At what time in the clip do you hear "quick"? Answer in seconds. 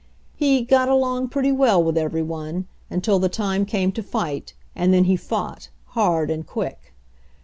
6.43-6.95